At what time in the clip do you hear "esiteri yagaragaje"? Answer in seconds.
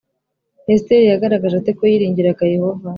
0.71-1.55